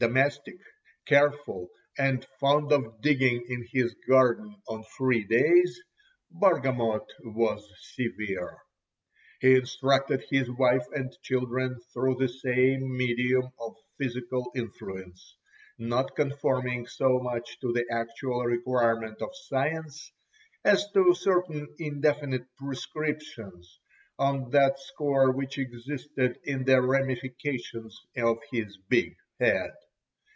Domestic, 0.00 0.60
careful, 1.06 1.70
and 1.98 2.24
fond 2.38 2.70
of 2.70 3.00
digging 3.00 3.44
in 3.48 3.66
his 3.72 3.94
garden 4.08 4.54
on 4.68 4.84
free 4.96 5.24
days, 5.24 5.76
Bargamot 6.30 7.04
was 7.24 7.68
severe. 7.80 8.58
He 9.40 9.56
instructed 9.56 10.24
his 10.30 10.48
wife 10.52 10.86
and 10.94 11.12
children 11.24 11.80
through 11.92 12.14
the 12.14 12.28
same 12.28 12.96
medium 12.96 13.50
of 13.58 13.74
physical 14.00 14.52
influence, 14.54 15.34
not 15.80 16.14
conforming 16.14 16.86
so 16.86 17.18
much 17.18 17.58
to 17.58 17.72
the 17.72 17.84
actual 17.90 18.44
requirement 18.44 19.20
of 19.20 19.30
science 19.48 20.12
as 20.64 20.88
to 20.92 21.12
certain 21.12 21.74
indefinite 21.80 22.46
prescriptions 22.56 23.80
on 24.16 24.50
that 24.50 24.78
score 24.78 25.32
which 25.32 25.58
existed 25.58 26.38
in 26.44 26.62
the 26.66 26.80
ramifications 26.80 28.00
of 28.16 28.38
his 28.52 28.76
big 28.88 29.16
head. 29.40 29.72